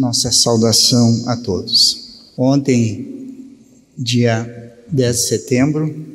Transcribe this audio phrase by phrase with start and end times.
[0.00, 2.32] nossa saudação a todos.
[2.34, 3.54] Ontem,
[3.98, 6.06] dia 10 de setembro,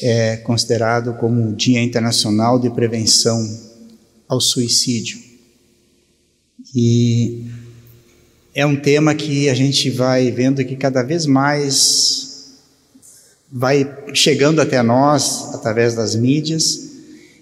[0.00, 3.44] é considerado como o Dia Internacional de Prevenção
[4.28, 5.18] ao Suicídio.
[6.72, 7.46] E
[8.54, 12.52] é um tema que a gente vai vendo que cada vez mais
[13.50, 16.92] vai chegando até nós através das mídias.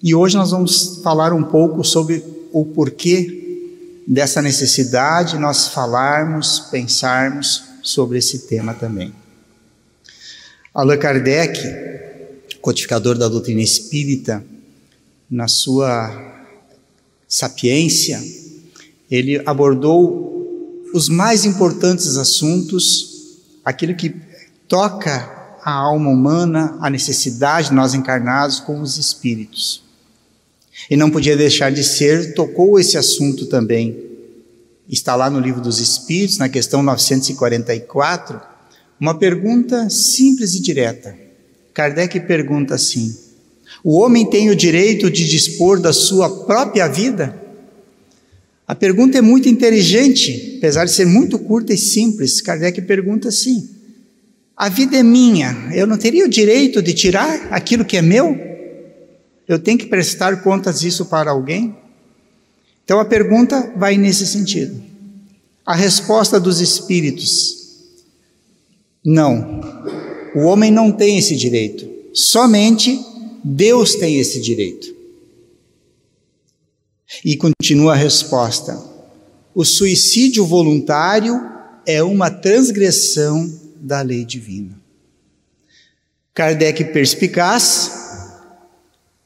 [0.02, 3.39] E hoje nós vamos falar um pouco sobre o porquê
[4.10, 9.14] dessa necessidade nós falarmos, pensarmos sobre esse tema também.
[10.74, 11.60] Allan Kardec,
[12.60, 14.44] codificador da doutrina espírita,
[15.30, 16.10] na sua
[17.28, 18.20] sapiência,
[19.08, 24.16] ele abordou os mais importantes assuntos, aquilo que
[24.66, 29.84] toca a alma humana, a necessidade de nós encarnados com os espíritos.
[30.88, 33.96] E não podia deixar de ser, tocou esse assunto também.
[34.88, 38.40] Está lá no Livro dos Espíritos, na questão 944,
[38.98, 41.16] uma pergunta simples e direta.
[41.72, 43.16] Kardec pergunta assim:
[43.84, 47.40] O homem tem o direito de dispor da sua própria vida?
[48.66, 52.40] A pergunta é muito inteligente, apesar de ser muito curta e simples.
[52.40, 53.70] Kardec pergunta assim:
[54.56, 58.49] A vida é minha, eu não teria o direito de tirar aquilo que é meu?
[59.50, 61.76] Eu tenho que prestar contas disso para alguém?
[62.84, 64.80] Então a pergunta vai nesse sentido.
[65.66, 67.56] A resposta dos espíritos:
[69.04, 69.60] não.
[70.36, 71.84] O homem não tem esse direito.
[72.14, 73.04] Somente
[73.42, 74.94] Deus tem esse direito.
[77.24, 78.80] E continua a resposta:
[79.52, 81.40] o suicídio voluntário
[81.84, 84.80] é uma transgressão da lei divina.
[86.32, 88.09] Kardec perspicaz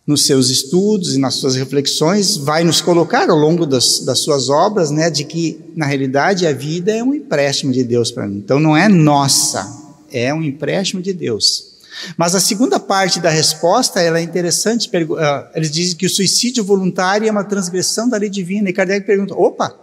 [0.07, 4.51] nos seus estudos e nas suas reflexões, vai nos colocar ao longo das, das suas
[4.51, 8.37] obras, né, de que, na realidade, a vida é um empréstimo de Deus para mim.
[8.37, 9.67] Então, não é nossa,
[10.13, 11.75] é um empréstimo de Deus.
[12.17, 14.91] Mas a segunda parte da resposta ela é interessante.
[15.19, 18.69] Ah, eles dizem que o suicídio voluntário é uma transgressão da lei divina.
[18.69, 19.75] E Kardec pergunta: opa,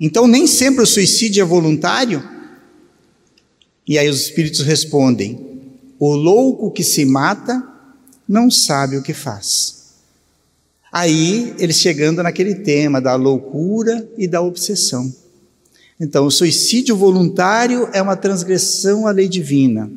[0.00, 2.26] então nem sempre o suicídio é voluntário?
[3.86, 5.38] E aí os espíritos respondem:
[5.98, 7.62] o louco que se mata
[8.28, 9.78] não sabe o que faz.
[10.92, 15.12] Aí eles chegando naquele tema da loucura e da obsessão.
[16.00, 19.90] Então, o suicídio voluntário é uma transgressão à lei divina.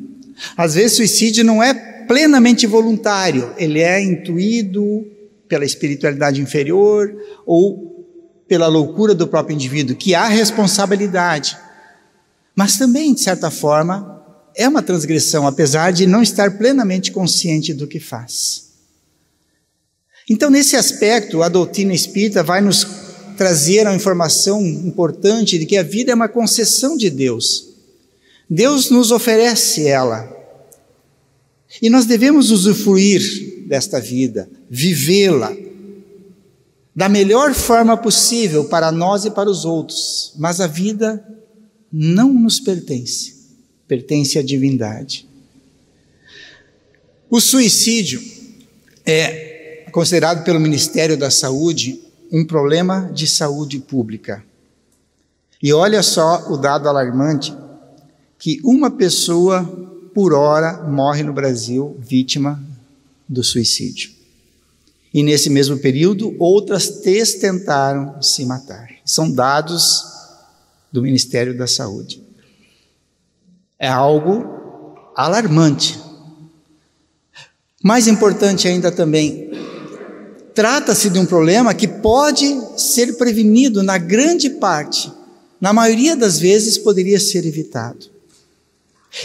[0.56, 1.72] Às vezes, suicídio não é
[2.06, 5.06] plenamente voluntário, ele é intuído
[5.48, 7.14] pela espiritualidade inferior
[7.46, 8.06] ou
[8.48, 11.56] pela loucura do próprio indivíduo, que há responsabilidade.
[12.54, 14.21] Mas também, de certa forma,
[14.54, 18.70] é uma transgressão, apesar de não estar plenamente consciente do que faz.
[20.28, 22.86] Então, nesse aspecto, a doutrina espírita vai nos
[23.36, 27.68] trazer a informação importante de que a vida é uma concessão de Deus.
[28.48, 30.30] Deus nos oferece ela.
[31.80, 35.56] E nós devemos usufruir desta vida, vivê-la
[36.94, 40.34] da melhor forma possível para nós e para os outros.
[40.38, 41.26] Mas a vida
[41.90, 43.41] não nos pertence
[43.92, 45.28] pertence à divindade.
[47.28, 48.22] O suicídio
[49.04, 52.00] é considerado pelo Ministério da Saúde
[52.32, 54.42] um problema de saúde pública.
[55.62, 57.54] E olha só o dado alarmante
[58.38, 59.62] que uma pessoa
[60.14, 62.58] por hora morre no Brasil vítima
[63.28, 64.10] do suicídio.
[65.12, 68.88] E nesse mesmo período, outras três tentaram se matar.
[69.04, 70.02] São dados
[70.90, 72.31] do Ministério da Saúde
[73.82, 74.44] é algo
[75.16, 75.98] alarmante.
[77.82, 79.50] Mais importante ainda também,
[80.54, 85.12] trata-se de um problema que pode ser prevenido na grande parte,
[85.60, 88.06] na maioria das vezes poderia ser evitado.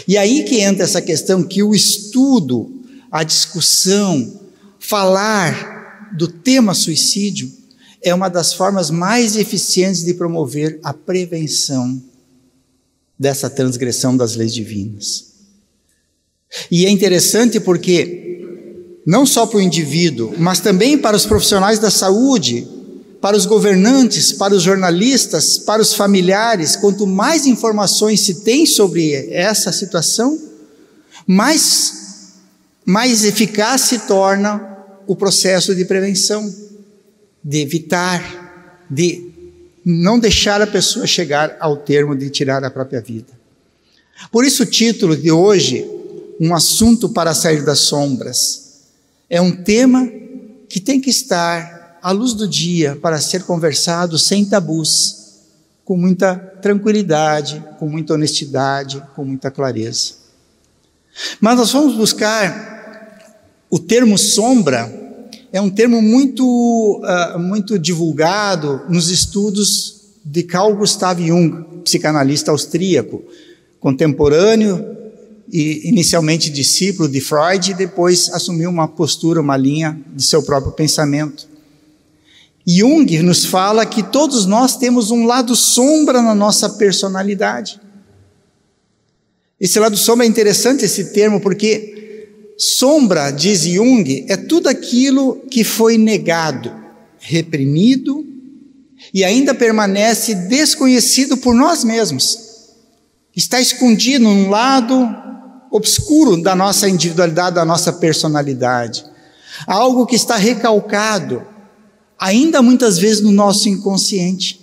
[0.08, 2.68] E aí que entra essa questão que o estudo,
[3.12, 4.40] a discussão,
[4.80, 7.48] falar do tema suicídio
[8.02, 12.02] é uma das formas mais eficientes de promover a prevenção
[13.18, 15.26] dessa transgressão das leis divinas.
[16.70, 21.90] E é interessante porque, não só para o indivíduo, mas também para os profissionais da
[21.90, 22.66] saúde,
[23.20, 29.12] para os governantes, para os jornalistas, para os familiares, quanto mais informações se tem sobre
[29.32, 30.38] essa situação,
[31.26, 32.34] mais,
[32.86, 34.76] mais eficaz se torna
[35.06, 36.54] o processo de prevenção,
[37.42, 39.32] de evitar, de
[39.90, 43.32] não deixar a pessoa chegar ao termo de tirar a própria vida.
[44.30, 45.88] Por isso, o título de hoje,
[46.38, 48.82] Um Assunto para Sair das Sombras,
[49.30, 50.06] é um tema
[50.68, 55.38] que tem que estar à luz do dia para ser conversado sem tabus,
[55.86, 60.12] com muita tranquilidade, com muita honestidade, com muita clareza.
[61.40, 64.86] Mas nós vamos buscar o termo sombra,
[65.52, 73.22] é um termo muito, uh, muito divulgado nos estudos de Carl Gustav Jung, psicanalista austríaco,
[73.80, 74.84] contemporâneo
[75.50, 80.72] e inicialmente discípulo de Freud, e depois assumiu uma postura, uma linha de seu próprio
[80.72, 81.48] pensamento.
[82.66, 87.80] Jung nos fala que todos nós temos um lado sombra na nossa personalidade.
[89.58, 91.97] Esse lado sombra é interessante esse termo porque
[92.58, 96.74] sombra, diz Jung, é tudo aquilo que foi negado,
[97.20, 98.26] reprimido
[99.14, 102.48] e ainda permanece desconhecido por nós mesmos.
[103.34, 105.08] Está escondido num lado
[105.70, 109.04] obscuro da nossa individualidade, da nossa personalidade.
[109.64, 111.46] Algo que está recalcado
[112.18, 114.60] ainda muitas vezes no nosso inconsciente.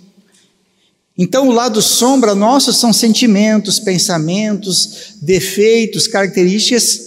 [1.16, 7.05] Então, o lado sombra nosso são sentimentos, pensamentos, defeitos, características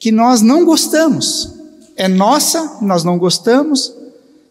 [0.00, 1.54] que nós não gostamos.
[1.94, 3.94] É nossa, nós não gostamos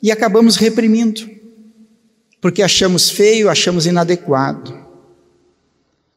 [0.02, 1.28] e acabamos reprimindo,
[2.40, 4.78] porque achamos feio, achamos inadequado.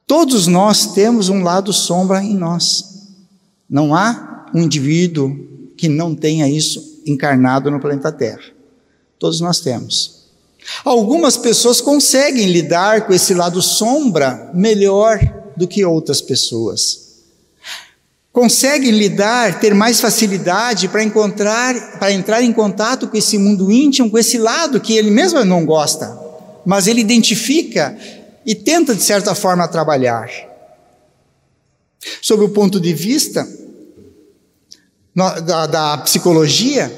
[0.06, 3.08] Todos nós temos um lado sombra em nós.
[3.68, 5.34] Não há um indivíduo
[5.76, 8.44] que não tenha isso encarnado no planeta Terra.
[9.18, 10.26] Todos nós temos.
[10.84, 15.18] Algumas pessoas conseguem lidar com esse lado sombra melhor
[15.56, 17.01] do que outras pessoas.
[18.32, 24.10] Conseguem lidar, ter mais facilidade para encontrar, para entrar em contato com esse mundo íntimo,
[24.10, 26.18] com esse lado que ele mesmo não gosta,
[26.64, 27.94] mas ele identifica
[28.46, 30.30] e tenta de certa forma trabalhar.
[32.22, 33.46] Sob o ponto de vista
[35.14, 36.90] da, da psicologia,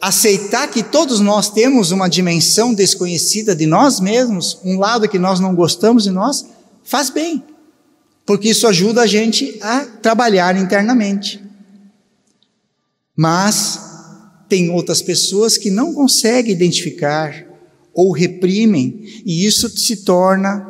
[0.00, 5.40] aceitar que todos nós temos uma dimensão desconhecida de nós mesmos, um lado que nós
[5.40, 6.46] não gostamos de nós,
[6.84, 7.42] faz bem,
[8.30, 11.42] porque isso ajuda a gente a trabalhar internamente.
[13.16, 13.76] Mas
[14.48, 17.44] tem outras pessoas que não conseguem identificar
[17.92, 20.64] ou reprimem, e isso se torna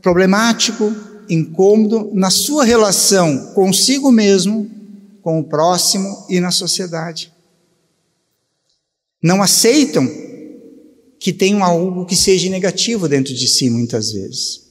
[0.00, 0.94] problemático,
[1.28, 4.70] incômodo na sua relação consigo mesmo,
[5.20, 7.32] com o próximo e na sociedade
[9.20, 10.06] não aceitam
[11.18, 14.63] que tenham algo que seja negativo dentro de si, muitas vezes.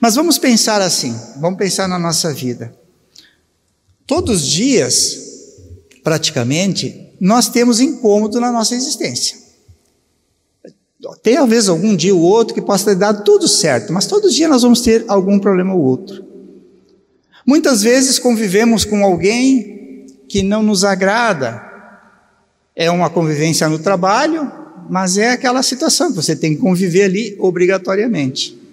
[0.00, 2.74] Mas vamos pensar assim, vamos pensar na nossa vida.
[4.06, 5.18] Todos os dias,
[6.02, 9.38] praticamente, nós temos incômodo na nossa existência.
[11.22, 14.34] Tem talvez algum dia ou outro que possa ter dado tudo certo, mas todos os
[14.34, 16.24] dias nós vamos ter algum problema ou outro.
[17.46, 21.62] Muitas vezes convivemos com alguém que não nos agrada,
[22.74, 24.50] é uma convivência no trabalho,
[24.88, 28.63] mas é aquela situação que você tem que conviver ali obrigatoriamente.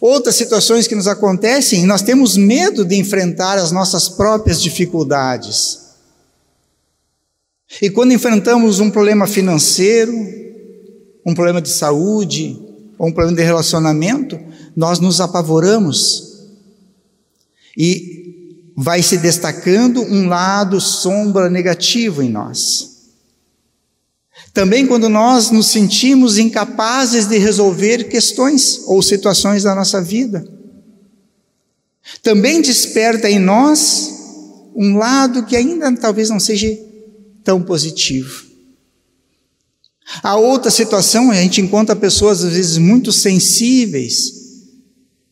[0.00, 5.80] Outras situações que nos acontecem, nós temos medo de enfrentar as nossas próprias dificuldades.
[7.82, 10.14] E quando enfrentamos um problema financeiro,
[11.26, 12.58] um problema de saúde,
[12.98, 14.38] ou um problema de relacionamento,
[14.76, 16.32] nós nos apavoramos.
[17.76, 22.93] E vai se destacando um lado sombra negativo em nós.
[24.54, 30.46] Também quando nós nos sentimos incapazes de resolver questões ou situações da nossa vida.
[32.22, 34.12] Também desperta em nós
[34.76, 36.68] um lado que ainda talvez não seja
[37.42, 38.44] tão positivo.
[40.22, 44.44] A outra situação, a gente encontra pessoas às vezes muito sensíveis,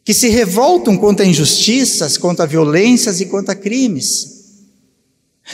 [0.04, 4.42] que se revoltam contra injustiças, contra violências e contra crimes.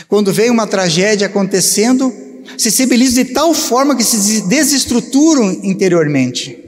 [0.09, 2.11] Quando vem uma tragédia acontecendo,
[2.57, 6.65] se sensibilizam de tal forma que se desestruturam interiormente.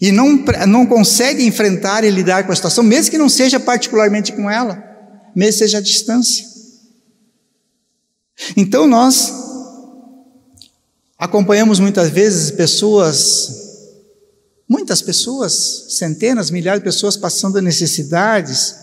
[0.00, 4.32] E não, não conseguem enfrentar e lidar com a situação, mesmo que não seja particularmente
[4.32, 4.82] com ela,
[5.34, 6.46] mesmo que seja à distância.
[8.56, 9.32] Então nós
[11.18, 13.66] acompanhamos muitas vezes pessoas
[14.68, 18.74] Muitas pessoas, centenas, milhares de pessoas passando necessidades,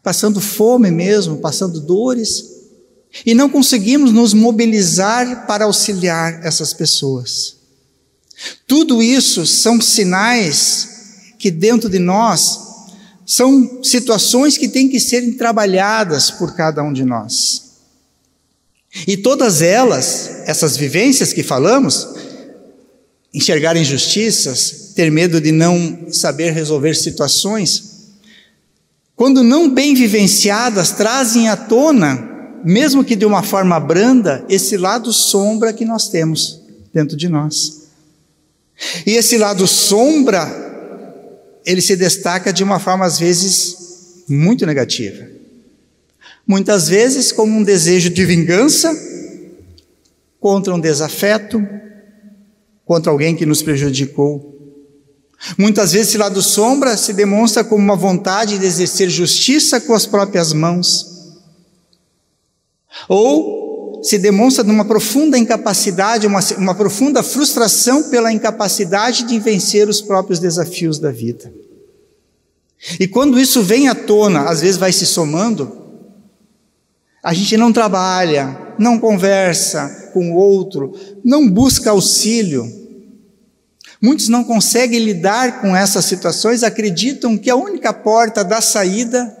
[0.00, 2.51] passando fome mesmo, passando dores,
[3.26, 7.56] e não conseguimos nos mobilizar para auxiliar essas pessoas.
[8.66, 10.88] Tudo isso são sinais
[11.38, 12.58] que dentro de nós
[13.26, 17.62] são situações que têm que serem trabalhadas por cada um de nós.
[19.06, 22.08] E todas elas, essas vivências que falamos,
[23.32, 27.92] enxergar injustiças, ter medo de não saber resolver situações,
[29.16, 32.31] quando não bem vivenciadas, trazem à tona,
[32.64, 36.60] mesmo que de uma forma branda, esse lado sombra que nós temos
[36.92, 37.82] dentro de nós.
[39.06, 45.26] E esse lado sombra, ele se destaca de uma forma às vezes muito negativa.
[46.46, 48.92] Muitas vezes como um desejo de vingança
[50.40, 51.64] contra um desafeto,
[52.84, 54.50] contra alguém que nos prejudicou.
[55.56, 60.06] Muitas vezes esse lado sombra se demonstra como uma vontade de exercer justiça com as
[60.06, 61.11] próprias mãos.
[63.08, 70.00] Ou se demonstra numa profunda incapacidade, uma, uma profunda frustração pela incapacidade de vencer os
[70.00, 71.52] próprios desafios da vida.
[72.98, 75.80] E quando isso vem à tona, às vezes vai se somando,
[77.22, 80.92] a gente não trabalha, não conversa com o outro,
[81.24, 82.66] não busca auxílio.
[84.00, 89.36] Muitos não conseguem lidar com essas situações, acreditam que a única porta da saída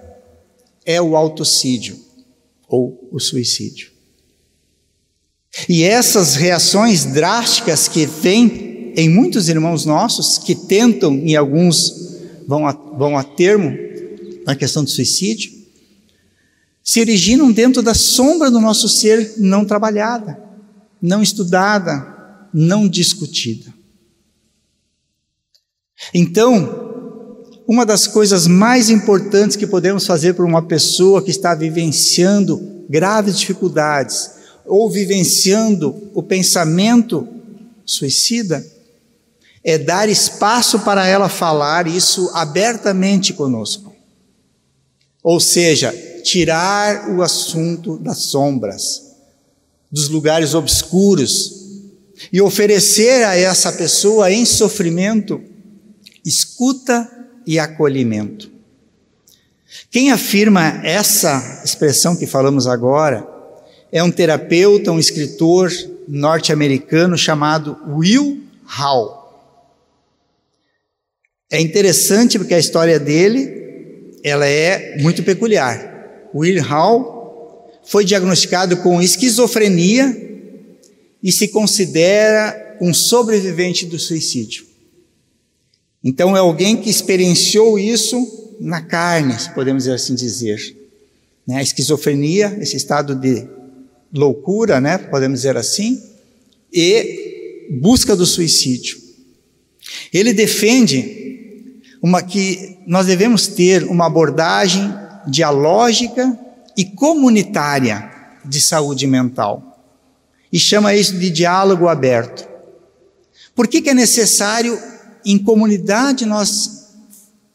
[0.86, 2.11] é o autocídio
[2.72, 3.92] ou o suicídio.
[5.68, 12.16] E essas reações drásticas que vêm em muitos irmãos nossos, que tentam, e alguns
[12.48, 13.76] vão a, vão a termo
[14.46, 15.52] na questão do suicídio,
[16.82, 20.42] se originam dentro da sombra do nosso ser não trabalhada,
[21.00, 23.72] não estudada, não discutida.
[26.14, 26.91] Então,
[27.72, 33.38] uma das coisas mais importantes que podemos fazer por uma pessoa que está vivenciando graves
[33.38, 34.30] dificuldades
[34.66, 37.26] ou vivenciando o pensamento
[37.86, 38.62] suicida
[39.64, 43.96] é dar espaço para ela falar isso abertamente conosco.
[45.22, 49.14] Ou seja, tirar o assunto das sombras,
[49.90, 51.62] dos lugares obscuros,
[52.30, 55.40] e oferecer a essa pessoa em sofrimento
[56.22, 58.50] escuta e acolhimento.
[59.90, 63.26] Quem afirma essa expressão que falamos agora
[63.90, 65.70] é um terapeuta, um escritor
[66.08, 69.22] norte-americano chamado Will Hall.
[71.50, 76.30] É interessante porque a história dele ela é muito peculiar.
[76.34, 80.16] Will Hall, foi diagnosticado com esquizofrenia
[81.22, 84.71] e se considera um sobrevivente do suicídio.
[86.04, 90.76] Então é alguém que experienciou isso na carne, podemos assim dizer.
[91.46, 91.56] Né?
[91.56, 93.46] A esquizofrenia, esse estado de
[94.12, 94.98] loucura, né?
[94.98, 96.02] podemos dizer assim,
[96.72, 99.00] e busca do suicídio.
[100.12, 104.92] Ele defende uma que nós devemos ter uma abordagem
[105.26, 106.38] dialógica
[106.76, 108.10] e comunitária
[108.44, 109.68] de saúde mental.
[110.52, 112.48] E chama isso de diálogo aberto.
[113.54, 114.78] Por que, que é necessário,
[115.24, 116.94] em comunidade, nós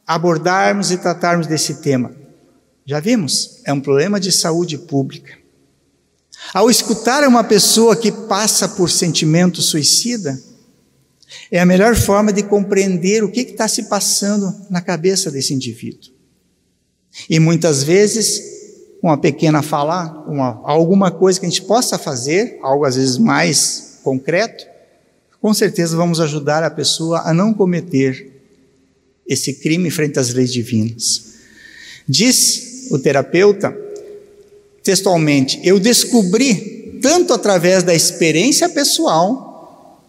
[0.06, 2.12] abordarmos e tratarmos desse tema?
[2.86, 5.38] Já vimos, é um problema de saúde pública.
[6.54, 10.40] Ao escutar uma pessoa que passa por sentimento suicida,
[11.52, 16.12] é a melhor forma de compreender o que está se passando na cabeça desse indivíduo.
[17.30, 18.42] E muitas vezes,
[19.02, 24.00] uma pequena fala, uma, alguma coisa que a gente possa fazer, algo às vezes mais
[24.04, 24.66] concreto,
[25.48, 28.34] com certeza vamos ajudar a pessoa a não cometer
[29.26, 31.36] esse crime frente às leis divinas.
[32.06, 33.74] Diz o terapeuta,
[34.84, 40.04] textualmente, eu descobri, tanto através da experiência pessoal,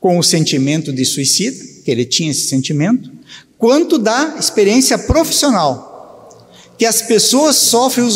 [0.00, 3.12] com o sentimento de suicida, que ele tinha esse sentimento,
[3.56, 8.08] quanto da experiência profissional, que as pessoas sofrem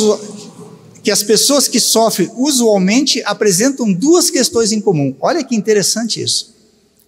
[1.08, 5.16] que as pessoas que sofrem usualmente apresentam duas questões em comum.
[5.18, 6.54] Olha que interessante isso.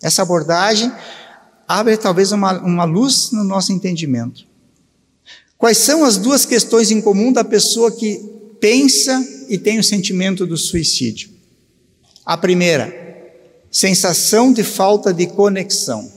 [0.03, 0.91] Essa abordagem
[1.69, 4.47] abre talvez uma, uma luz no nosso entendimento.
[5.59, 8.25] Quais são as duas questões em comum da pessoa que
[8.59, 11.29] pensa e tem o sentimento do suicídio?
[12.25, 12.91] A primeira,
[13.71, 16.11] sensação de falta de conexão.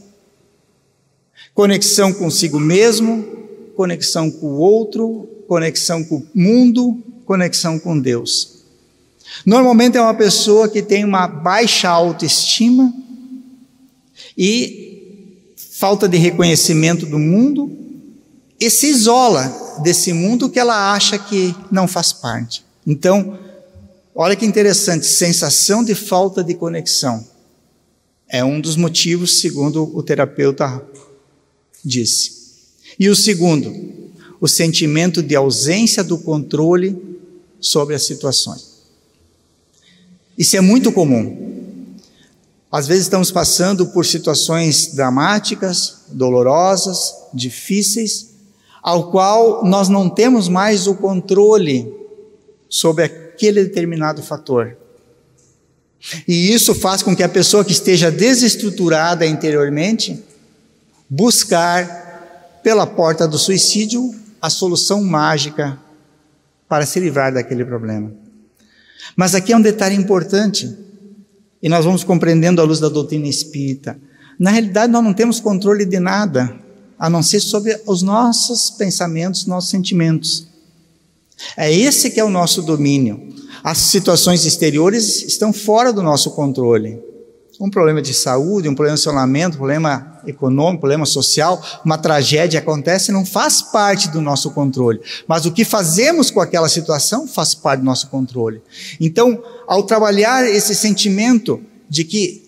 [1.53, 3.27] Conexão consigo mesmo,
[3.75, 8.63] conexão com o outro, conexão com o mundo, conexão com Deus.
[9.45, 12.93] Normalmente é uma pessoa que tem uma baixa autoestima
[14.37, 17.71] e falta de reconhecimento do mundo
[18.59, 22.63] e se isola desse mundo que ela acha que não faz parte.
[22.85, 23.37] Então,
[24.15, 27.25] olha que interessante, sensação de falta de conexão.
[28.29, 30.81] É um dos motivos, segundo o terapeuta
[31.83, 32.31] disse.
[32.97, 33.73] E o segundo,
[34.39, 37.12] o sentimento de ausência do controle
[37.63, 38.73] sobre as situações.
[40.37, 41.95] Isso é muito comum.
[42.69, 48.31] Às vezes estamos passando por situações dramáticas, dolorosas, difíceis,
[48.81, 51.91] ao qual nós não temos mais o controle
[52.67, 54.75] sobre aquele determinado fator.
[56.27, 60.21] E isso faz com que a pessoa que esteja desestruturada interiormente
[61.09, 65.79] buscar pela porta do suicídio a solução mágica
[66.73, 68.11] para se livrar daquele problema.
[69.15, 70.75] Mas aqui é um detalhe importante,
[71.61, 73.95] e nós vamos compreendendo à luz da doutrina espírita.
[74.39, 76.51] Na realidade, nós não temos controle de nada,
[76.97, 80.47] a não ser sobre os nossos pensamentos, nossos sentimentos.
[81.55, 83.21] É esse que é o nosso domínio.
[83.63, 86.99] As situações exteriores estão fora do nosso controle.
[87.63, 91.97] Um problema de saúde, um problema de relacionamento, um problema econômico, um problema social, uma
[91.97, 94.99] tragédia acontece, não faz parte do nosso controle.
[95.29, 98.61] Mas o que fazemos com aquela situação faz parte do nosso controle.
[98.99, 102.43] Então, ao trabalhar esse sentimento de que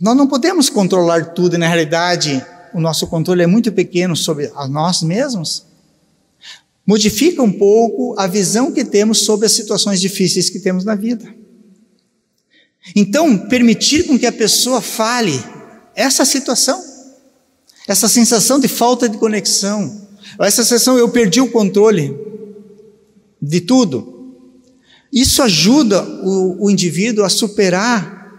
[0.00, 2.42] nós não podemos controlar tudo e, na realidade,
[2.72, 5.66] o nosso controle é muito pequeno sobre nós mesmos,
[6.86, 11.43] modifica um pouco a visão que temos sobre as situações difíceis que temos na vida.
[12.94, 15.42] Então, permitir com que a pessoa fale
[15.94, 16.82] essa situação,
[17.86, 20.08] essa sensação de falta de conexão,
[20.40, 22.16] essa sensação eu perdi o controle
[23.40, 24.34] de tudo,
[25.12, 28.32] isso ajuda o, o indivíduo a superar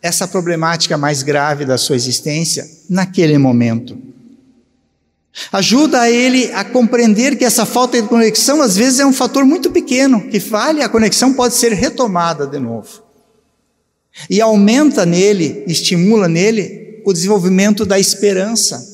[0.00, 3.98] essa problemática mais grave da sua existência naquele momento.
[5.50, 9.70] Ajuda ele a compreender que essa falta de conexão às vezes é um fator muito
[9.70, 13.03] pequeno, que falha, a conexão pode ser retomada de novo.
[14.28, 18.92] E aumenta nele, estimula nele o desenvolvimento da esperança.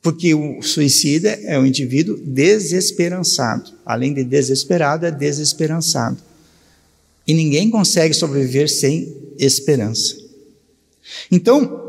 [0.00, 3.72] Porque o suicida é um indivíduo desesperançado.
[3.86, 6.18] Além de desesperado, é desesperançado.
[7.26, 10.16] E ninguém consegue sobreviver sem esperança.
[11.30, 11.80] Então,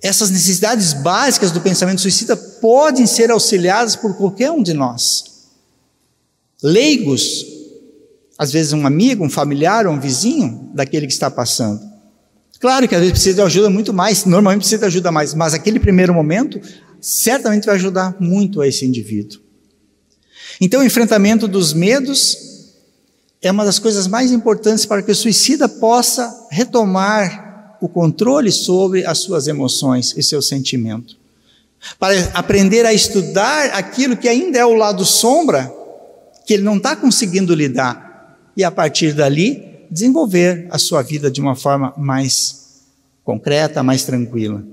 [0.00, 5.24] essas necessidades básicas do pensamento suicida podem ser auxiliadas por qualquer um de nós.
[6.62, 7.44] Leigos,
[8.38, 11.80] às vezes um amigo, um familiar ou um vizinho daquele que está passando.
[12.58, 15.52] Claro que às vezes precisa de ajuda muito mais, normalmente precisa de ajuda mais, mas
[15.52, 16.60] aquele primeiro momento
[17.00, 19.40] certamente vai ajudar muito a esse indivíduo.
[20.60, 22.36] Então, o enfrentamento dos medos
[23.42, 29.04] é uma das coisas mais importantes para que o suicida possa retomar o controle sobre
[29.04, 31.16] as suas emoções e seu sentimento.
[31.98, 35.68] Para aprender a estudar aquilo que ainda é o lado sombra,
[36.46, 38.11] que ele não está conseguindo lidar,
[38.56, 42.82] e a partir dali desenvolver a sua vida de uma forma mais
[43.22, 44.64] concreta, mais tranquila.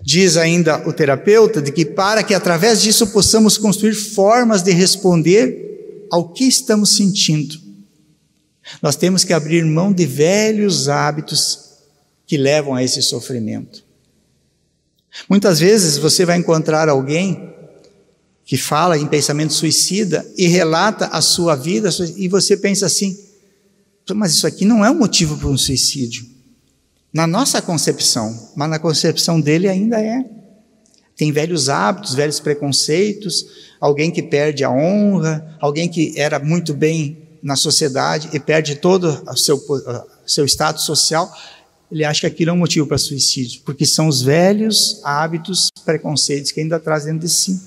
[0.00, 6.06] Diz ainda o terapeuta de que para que através disso possamos construir formas de responder
[6.10, 7.58] ao que estamos sentindo,
[8.82, 11.64] nós temos que abrir mão de velhos hábitos
[12.26, 13.84] que levam a esse sofrimento.
[15.28, 17.53] Muitas vezes você vai encontrar alguém
[18.44, 23.18] que fala em pensamento suicida e relata a sua vida, e você pensa assim:
[24.14, 26.26] mas isso aqui não é um motivo para um suicídio.
[27.12, 30.24] Na nossa concepção, mas na concepção dele ainda é.
[31.16, 33.46] Tem velhos hábitos, velhos preconceitos,
[33.80, 39.22] alguém que perde a honra, alguém que era muito bem na sociedade e perde todo
[39.28, 39.62] o seu,
[40.26, 41.32] seu status social
[41.94, 46.50] ele acha que aquilo é um motivo para suicídio, porque são os velhos hábitos, preconceitos
[46.50, 47.60] que ainda traz dentro de si.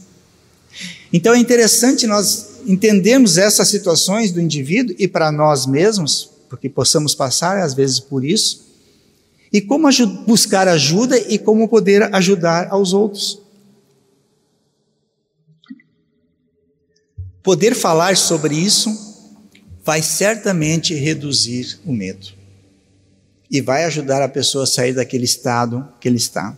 [1.11, 7.15] Então é interessante nós entendermos essas situações do indivíduo e para nós mesmos, porque possamos
[7.15, 8.67] passar às vezes por isso,
[9.51, 9.87] e como
[10.25, 13.41] buscar ajuda e como poder ajudar aos outros.
[17.41, 19.07] Poder falar sobre isso
[19.85, 22.27] vai certamente reduzir o medo
[23.49, 26.57] e vai ajudar a pessoa a sair daquele estado que ele está.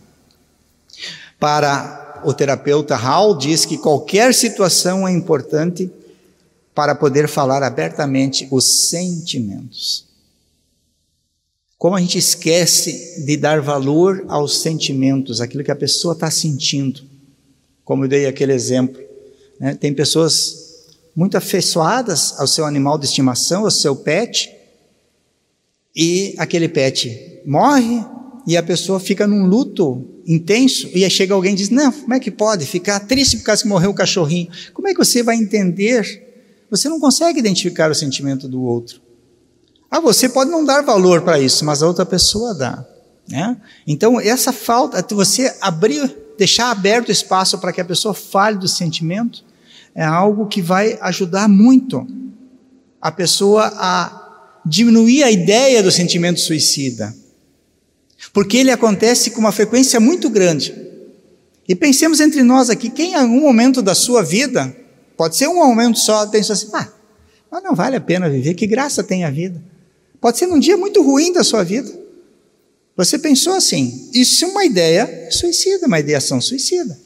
[1.38, 5.90] Para o terapeuta Hall, diz que qualquer situação é importante
[6.74, 10.06] para poder falar abertamente os sentimentos.
[11.76, 17.02] Como a gente esquece de dar valor aos sentimentos, aquilo que a pessoa está sentindo.
[17.84, 19.00] Como eu dei aquele exemplo.
[19.58, 19.74] Né?
[19.74, 24.54] Tem pessoas muito afeiçoadas ao seu animal de estimação, ao seu pet,
[25.94, 28.04] e aquele pet morre
[28.46, 32.14] e a pessoa fica num luto intenso e aí chega alguém e diz: Não, como
[32.14, 34.48] é que pode ficar triste por causa que morreu o cachorrinho?
[34.72, 36.28] Como é que você vai entender?
[36.70, 39.00] Você não consegue identificar o sentimento do outro.
[39.90, 42.86] Ah, você pode não dar valor para isso, mas a outra pessoa dá.
[43.28, 43.56] Né?
[43.86, 49.44] Então, essa falta, você abrir, deixar aberto espaço para que a pessoa fale do sentimento,
[49.94, 52.06] é algo que vai ajudar muito
[53.00, 57.14] a pessoa a diminuir a ideia do sentimento suicida,
[58.32, 60.74] porque ele acontece com uma frequência muito grande.
[61.68, 64.74] E pensemos entre nós aqui, quem em algum momento da sua vida,
[65.16, 66.88] pode ser um momento só, pensou assim, ah,
[67.50, 69.62] mas não vale a pena viver, que graça tem a vida.
[70.20, 71.90] Pode ser num dia muito ruim da sua vida.
[72.96, 76.98] Você pensou assim, isso é uma ideia suicida, uma ideação suicida.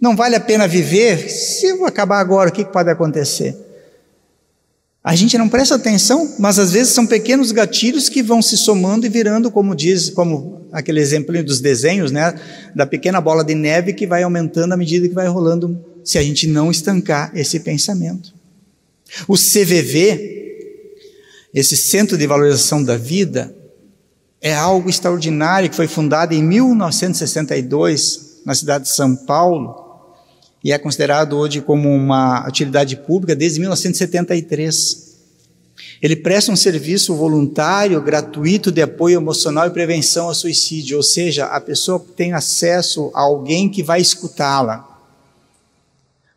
[0.00, 1.30] Não vale a pena viver?
[1.30, 3.56] Se eu acabar agora, o que pode acontecer?
[5.04, 9.04] A gente não presta atenção, mas às vezes são pequenos gatilhos que vão se somando
[9.04, 12.40] e virando, como diz, como aquele exemplo dos desenhos, né,
[12.74, 16.22] da pequena bola de neve que vai aumentando à medida que vai rolando, se a
[16.22, 18.32] gente não estancar esse pensamento.
[19.28, 20.40] O CVV,
[21.52, 23.54] esse Centro de Valorização da Vida,
[24.40, 29.83] é algo extraordinário que foi fundado em 1962 na cidade de São Paulo
[30.64, 35.12] e é considerado hoje como uma utilidade pública desde 1973.
[36.00, 41.44] Ele presta um serviço voluntário, gratuito de apoio emocional e prevenção ao suicídio, ou seja,
[41.44, 44.90] a pessoa tem acesso a alguém que vai escutá-la.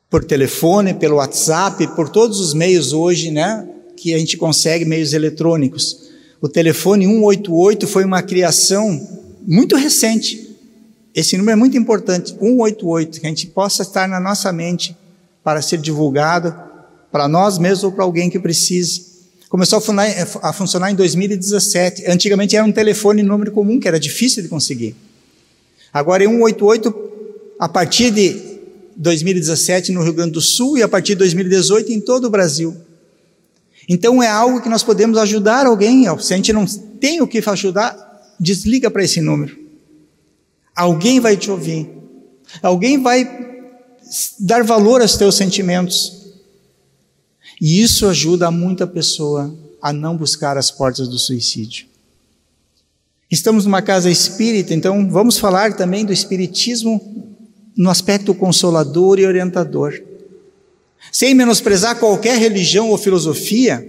[0.09, 5.13] Por telefone, pelo WhatsApp, por todos os meios hoje, né, que a gente consegue, meios
[5.13, 6.07] eletrônicos.
[6.41, 10.46] O telefone 188 foi uma criação muito recente,
[11.17, 14.95] esse número é muito importante, 188, que a gente possa estar na nossa mente
[15.43, 16.55] para ser divulgado
[17.11, 19.03] para nós mesmos ou para alguém que precise.
[19.49, 19.81] Começou
[20.43, 22.03] a funcionar em 2017.
[22.05, 24.95] Antigamente era um telefone número comum, que era difícil de conseguir.
[25.91, 26.93] Agora é 188
[27.59, 28.59] a partir de
[28.95, 32.77] 2017 no Rio Grande do Sul e a partir de 2018 em todo o Brasil.
[33.89, 36.05] Então é algo que nós podemos ajudar alguém.
[36.19, 39.65] Se a gente não tem o que ajudar, desliga para esse número.
[40.77, 41.89] Alguém vai te ouvir.
[42.61, 43.27] Alguém vai
[44.39, 46.27] dar valor aos teus sentimentos.
[47.59, 51.87] E isso ajuda muita pessoa a não buscar as portas do suicídio.
[53.29, 57.33] Estamos numa casa espírita, então vamos falar também do espiritismo
[57.75, 59.99] no aspecto consolador e orientador.
[61.11, 63.83] Sem menosprezar qualquer religião ou filosofia,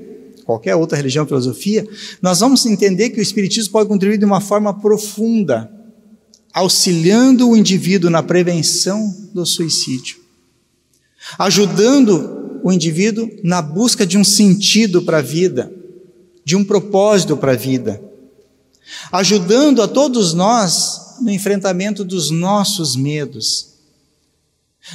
[0.46, 1.86] qualquer outra religião ou filosofia,
[2.22, 5.77] nós vamos entender que o espiritismo pode contribuir de uma forma profunda
[6.58, 10.18] auxiliando o indivíduo na prevenção do suicídio,
[11.38, 15.72] ajudando o indivíduo na busca de um sentido para a vida,
[16.44, 18.02] de um propósito para a vida,
[19.12, 23.74] ajudando a todos nós no enfrentamento dos nossos medos,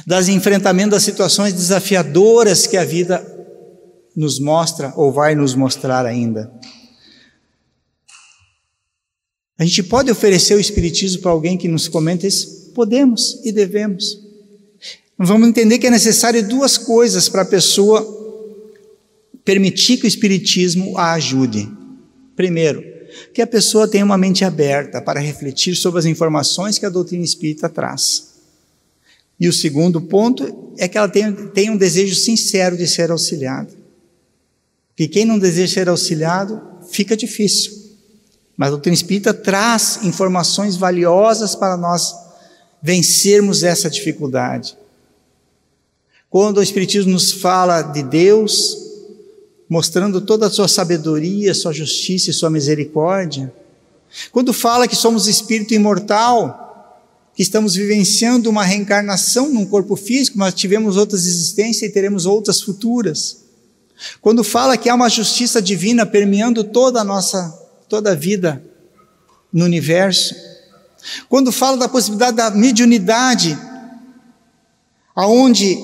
[0.06, 3.26] das enfrentamento das situações desafiadoras que a vida
[4.14, 6.52] nos mostra ou vai nos mostrar ainda.
[9.58, 12.72] A gente pode oferecer o Espiritismo para alguém que nos comenta isso?
[12.74, 14.20] Podemos e devemos.
[15.16, 18.02] Vamos entender que é necessário duas coisas para a pessoa
[19.44, 21.70] permitir que o Espiritismo a ajude.
[22.34, 22.82] Primeiro,
[23.32, 27.24] que a pessoa tenha uma mente aberta para refletir sobre as informações que a doutrina
[27.24, 28.34] espírita traz.
[29.38, 33.70] E o segundo ponto é que ela tenha, tenha um desejo sincero de ser auxiliada.
[34.88, 37.73] Porque quem não deseja ser auxiliado, fica difícil.
[38.56, 42.14] Mas a doutrina espírita traz informações valiosas para nós
[42.82, 44.76] vencermos essa dificuldade.
[46.28, 48.76] Quando o Espiritismo nos fala de Deus,
[49.68, 53.52] mostrando toda a sua sabedoria, sua justiça e sua misericórdia,
[54.30, 56.62] quando fala que somos espírito imortal,
[57.34, 62.60] que estamos vivenciando uma reencarnação num corpo físico, mas tivemos outras existências e teremos outras
[62.60, 63.38] futuras.
[64.20, 67.63] Quando fala que há uma justiça divina permeando toda a nossa
[67.94, 68.60] toda a vida
[69.52, 70.34] no universo.
[71.28, 73.56] Quando fala da possibilidade da mediunidade,
[75.14, 75.78] aonde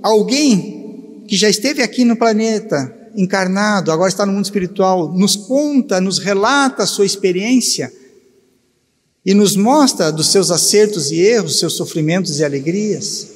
[0.00, 6.00] alguém que já esteve aqui no planeta, encarnado, agora está no mundo espiritual, nos conta,
[6.00, 7.92] nos relata a sua experiência
[9.26, 13.30] e nos mostra dos seus acertos e erros, seus sofrimentos e alegrias.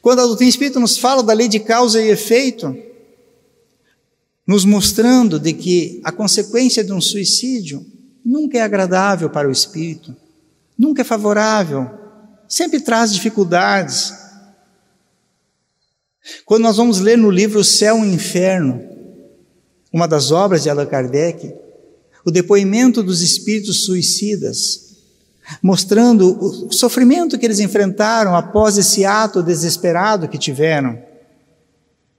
[0.00, 2.72] Quando a doutrina espírita nos fala da lei de causa e efeito,
[4.46, 7.84] nos mostrando de que a consequência de um suicídio
[8.24, 10.14] nunca é agradável para o espírito,
[10.76, 11.90] nunca é favorável,
[12.48, 14.12] sempre traz dificuldades.
[16.44, 18.82] Quando nós vamos ler no livro O Céu e o Inferno,
[19.92, 21.54] uma das obras de Allan Kardec,
[22.24, 24.92] o depoimento dos espíritos suicidas,
[25.62, 31.11] mostrando o sofrimento que eles enfrentaram após esse ato desesperado que tiveram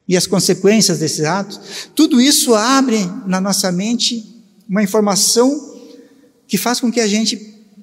[0.08, 4.24] e as consequências desses atos, tudo isso abre na nossa mente
[4.68, 5.74] uma informação
[6.48, 7.38] que faz com que a gente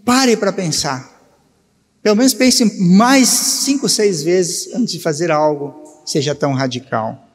[0.05, 1.11] pare para pensar.
[2.03, 7.27] Pelo menos pense mais cinco, seis vezes antes de fazer algo seja tão radical.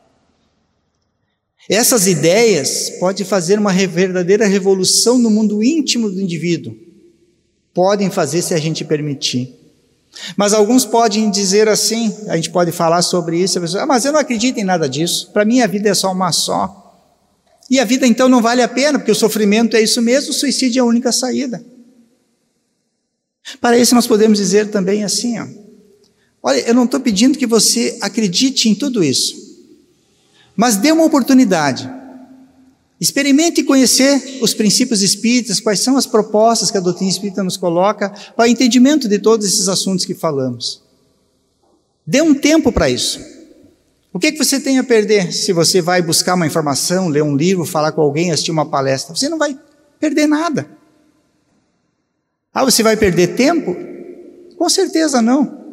[1.70, 6.76] Essas ideias podem fazer uma verdadeira revolução no mundo íntimo do indivíduo.
[7.74, 9.65] Podem fazer se a gente permitir.
[10.36, 14.06] Mas alguns podem dizer assim, a gente pode falar sobre isso, a pessoa, ah, mas
[14.06, 16.84] eu não acredito em nada disso, para mim a vida é só uma só.
[17.70, 20.34] E a vida então não vale a pena, porque o sofrimento é isso mesmo, o
[20.34, 21.64] suicídio é a única saída.
[23.62, 25.48] Para isso, nós podemos dizer também assim: ó,
[26.42, 29.36] olha, eu não estou pedindo que você acredite em tudo isso,
[30.56, 31.90] mas dê uma oportunidade.
[33.00, 38.10] Experimente conhecer os princípios espíritas, quais são as propostas que a doutrina espírita nos coloca
[38.36, 40.82] para o entendimento de todos esses assuntos que falamos.
[42.08, 43.20] Dê um tempo para isso.
[44.14, 47.36] O que, que você tem a perder se você vai buscar uma informação, ler um
[47.36, 49.14] livro, falar com alguém, assistir uma palestra?
[49.14, 49.60] Você não vai
[50.00, 50.66] perder nada.
[52.54, 53.76] Ah, você vai perder tempo?
[54.58, 55.66] Com certeza não.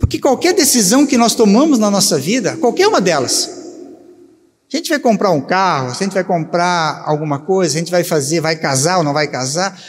[0.00, 3.63] Porque qualquer decisão que nós tomamos na nossa vida, qualquer uma delas,
[4.74, 8.02] a gente vai comprar um carro, a gente vai comprar alguma coisa, a gente vai
[8.02, 9.80] fazer, vai casar ou não vai casar,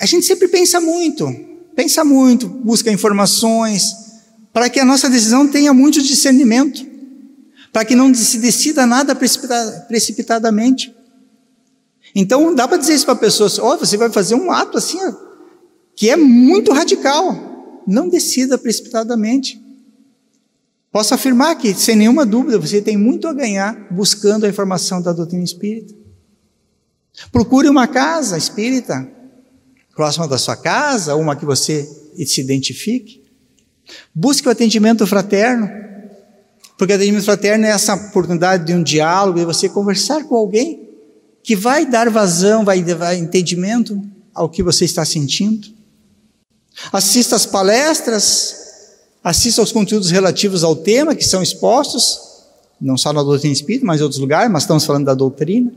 [0.00, 1.30] a gente sempre pensa muito,
[1.76, 3.94] pensa muito, busca informações,
[4.54, 6.82] para que a nossa decisão tenha muito discernimento,
[7.70, 10.96] para que não se decida nada precipitadamente.
[12.14, 14.78] Então, dá para dizer isso para a pessoa: ó, oh, você vai fazer um ato
[14.78, 14.98] assim,
[15.94, 17.82] que é muito radical.
[17.86, 19.60] Não decida precipitadamente.
[20.92, 25.12] Posso afirmar que, sem nenhuma dúvida, você tem muito a ganhar buscando a informação da
[25.12, 25.94] doutrina espírita.
[27.30, 29.08] Procure uma casa espírita
[29.94, 31.86] próxima da sua casa, uma que você
[32.26, 33.22] se identifique.
[34.14, 35.68] Busque o atendimento fraterno,
[36.78, 40.88] porque o atendimento fraterno é essa oportunidade de um diálogo, de você conversar com alguém
[41.42, 44.00] que vai dar vazão, vai dar entendimento
[44.34, 45.68] ao que você está sentindo.
[46.92, 48.59] Assista às palestras,
[49.22, 52.18] assista aos conteúdos relativos ao tema que são expostos,
[52.80, 55.72] não só na doutrina espírita, mas em outros lugares, mas estamos falando da doutrina.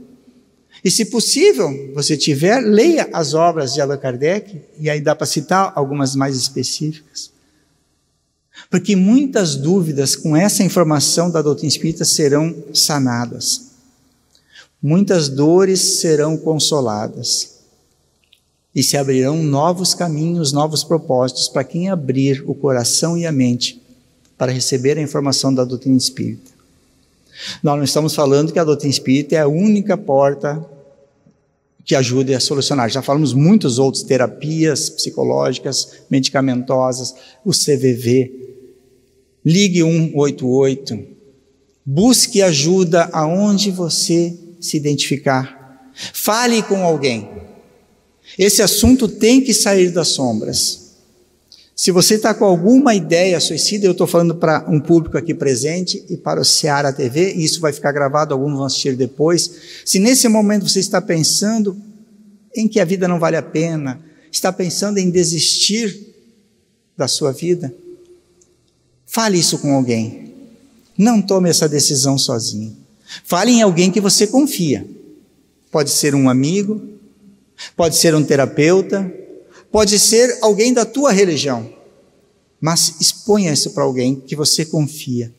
[0.84, 5.26] E se possível, você tiver, leia as obras de Allan Kardec, e aí dá para
[5.26, 7.32] citar algumas mais específicas.
[8.70, 13.72] Porque muitas dúvidas com essa informação da doutrina espírita serão sanadas.
[14.82, 17.53] Muitas dores serão consoladas
[18.76, 23.82] e se abrirão novos caminhos, novos propósitos para quem abrir o coração e a mente
[24.38, 26.52] para receber a informação da doutrina espírita.
[27.62, 30.66] Nós não estamos falando que a doutrina espírita é a única porta
[31.86, 32.90] que ajude a solucionar.
[32.90, 38.32] Já falamos muitos outros terapias psicológicas, medicamentosas, o CVV.
[39.46, 41.00] Ligue 188.
[41.86, 45.92] Busque ajuda aonde você se identificar.
[46.14, 47.30] Fale com alguém.
[48.38, 50.84] Esse assunto tem que sair das sombras.
[51.76, 56.04] Se você está com alguma ideia suicida, eu estou falando para um público aqui presente
[56.08, 59.52] e para o Seara TV, e isso vai ficar gravado, alguns vão assistir depois.
[59.84, 61.76] Se nesse momento você está pensando
[62.56, 64.00] em que a vida não vale a pena,
[64.32, 66.14] está pensando em desistir
[66.96, 67.74] da sua vida,
[69.08, 70.32] fale isso com alguém.
[70.96, 72.78] Não tome essa decisão sozinho.
[73.24, 74.88] Fale em alguém que você confia.
[75.72, 76.93] Pode ser um amigo,
[77.76, 79.12] Pode ser um terapeuta,
[79.72, 81.72] pode ser alguém da tua religião.
[82.60, 85.34] Mas exponha isso para alguém que você confia.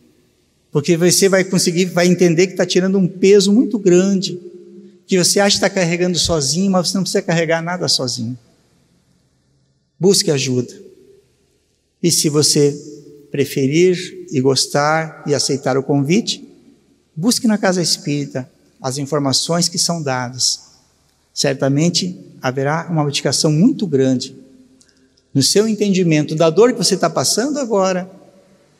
[0.70, 4.38] Porque você vai conseguir, vai entender que está tirando um peso muito grande,
[5.06, 8.36] que você acha que está carregando sozinho, mas você não precisa carregar nada sozinho.
[9.98, 10.74] Busque ajuda.
[12.02, 12.76] E se você
[13.30, 16.46] preferir e gostar e aceitar o convite,
[17.16, 18.50] busque na casa espírita
[18.82, 20.63] as informações que são dadas
[21.34, 24.36] certamente haverá uma modificação muito grande
[25.34, 28.08] no seu entendimento da dor que você está passando agora,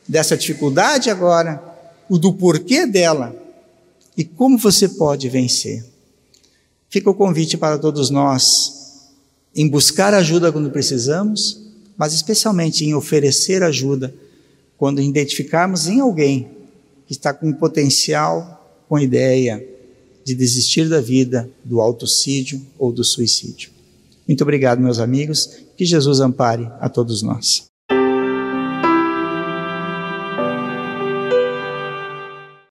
[0.07, 1.61] dessa dificuldade agora,
[2.07, 3.35] o do porquê dela
[4.15, 5.83] e como você pode vencer.
[6.89, 9.11] Fica o convite para todos nós
[9.53, 11.61] em buscar ajuda quando precisamos,
[11.97, 14.13] mas especialmente em oferecer ajuda
[14.77, 16.47] quando identificarmos em alguém
[17.05, 19.74] que está com potencial, com ideia,
[20.25, 23.69] de desistir da vida, do autocídio ou do suicídio.
[24.27, 25.47] Muito obrigado, meus amigos.
[25.77, 27.65] Que Jesus ampare a todos nós.